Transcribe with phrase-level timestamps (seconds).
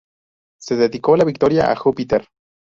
[0.59, 2.25] Se dedicó la victoria a Júpiter.